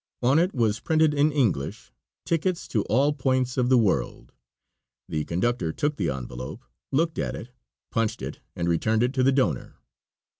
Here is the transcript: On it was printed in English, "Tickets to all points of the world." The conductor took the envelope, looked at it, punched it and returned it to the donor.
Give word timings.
On 0.23 0.39
it 0.39 0.51
was 0.55 0.79
printed 0.79 1.13
in 1.13 1.31
English, 1.31 1.93
"Tickets 2.25 2.67
to 2.69 2.81
all 2.85 3.13
points 3.13 3.55
of 3.55 3.69
the 3.69 3.77
world." 3.77 4.33
The 5.07 5.25
conductor 5.25 5.71
took 5.71 5.97
the 5.97 6.09
envelope, 6.09 6.63
looked 6.91 7.19
at 7.19 7.35
it, 7.35 7.51
punched 7.91 8.23
it 8.23 8.39
and 8.55 8.67
returned 8.67 9.03
it 9.03 9.13
to 9.13 9.21
the 9.21 9.31
donor. 9.31 9.75